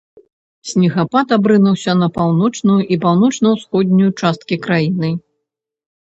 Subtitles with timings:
[0.69, 5.15] Снегапад абрынуўся на паўночную і паўночна-ўсходнюю часткі краіны.